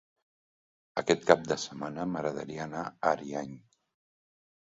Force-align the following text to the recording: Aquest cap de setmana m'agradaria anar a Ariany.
Aquest 1.01 1.27
cap 1.31 1.43
de 1.51 1.57
setmana 1.65 2.07
m'agradaria 2.13 2.65
anar 2.67 2.81
a 2.87 3.11
Ariany. 3.13 3.51